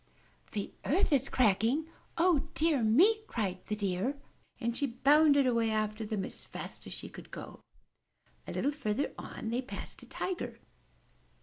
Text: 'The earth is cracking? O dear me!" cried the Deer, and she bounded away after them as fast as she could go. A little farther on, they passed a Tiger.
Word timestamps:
'The 0.53 0.73
earth 0.83 1.13
is 1.13 1.29
cracking? 1.29 1.87
O 2.17 2.49
dear 2.55 2.81
me!" 2.81 3.19
cried 3.27 3.59
the 3.67 3.75
Deer, 3.75 4.17
and 4.59 4.75
she 4.75 4.87
bounded 4.87 5.45
away 5.45 5.69
after 5.69 6.03
them 6.07 6.25
as 6.25 6.43
fast 6.43 6.87
as 6.87 6.93
she 6.93 7.07
could 7.07 7.29
go. 7.29 7.59
A 8.47 8.51
little 8.51 8.71
farther 8.71 9.13
on, 9.15 9.49
they 9.49 9.61
passed 9.61 10.01
a 10.01 10.07
Tiger. 10.07 10.57